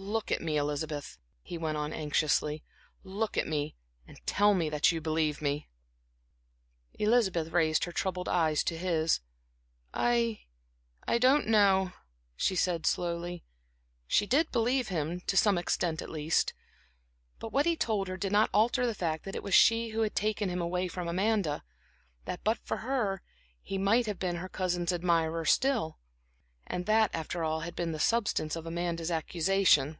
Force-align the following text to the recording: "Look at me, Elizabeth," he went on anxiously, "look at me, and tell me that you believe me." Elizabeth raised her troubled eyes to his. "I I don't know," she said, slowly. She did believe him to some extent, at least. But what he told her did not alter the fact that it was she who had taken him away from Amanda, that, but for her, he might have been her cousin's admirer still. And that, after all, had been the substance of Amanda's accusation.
"Look 0.00 0.30
at 0.30 0.40
me, 0.40 0.56
Elizabeth," 0.56 1.18
he 1.42 1.58
went 1.58 1.76
on 1.76 1.92
anxiously, 1.92 2.62
"look 3.02 3.36
at 3.36 3.48
me, 3.48 3.74
and 4.06 4.24
tell 4.26 4.54
me 4.54 4.70
that 4.70 4.92
you 4.92 5.00
believe 5.00 5.42
me." 5.42 5.68
Elizabeth 6.94 7.48
raised 7.48 7.82
her 7.82 7.90
troubled 7.90 8.28
eyes 8.28 8.62
to 8.64 8.78
his. 8.78 9.20
"I 9.92 10.42
I 11.08 11.18
don't 11.18 11.48
know," 11.48 11.94
she 12.36 12.54
said, 12.54 12.86
slowly. 12.86 13.42
She 14.06 14.24
did 14.24 14.52
believe 14.52 14.86
him 14.86 15.20
to 15.22 15.36
some 15.36 15.58
extent, 15.58 16.00
at 16.00 16.10
least. 16.10 16.54
But 17.40 17.52
what 17.52 17.66
he 17.66 17.74
told 17.76 18.06
her 18.06 18.16
did 18.16 18.30
not 18.30 18.50
alter 18.54 18.86
the 18.86 18.94
fact 18.94 19.24
that 19.24 19.34
it 19.34 19.42
was 19.42 19.52
she 19.52 19.88
who 19.88 20.02
had 20.02 20.14
taken 20.14 20.48
him 20.48 20.60
away 20.62 20.86
from 20.86 21.08
Amanda, 21.08 21.64
that, 22.24 22.44
but 22.44 22.58
for 22.58 22.78
her, 22.78 23.20
he 23.60 23.78
might 23.78 24.06
have 24.06 24.20
been 24.20 24.36
her 24.36 24.48
cousin's 24.48 24.92
admirer 24.92 25.44
still. 25.44 25.98
And 26.70 26.84
that, 26.84 27.10
after 27.14 27.42
all, 27.44 27.60
had 27.60 27.74
been 27.74 27.92
the 27.92 27.98
substance 27.98 28.54
of 28.54 28.66
Amanda's 28.66 29.10
accusation. 29.10 29.96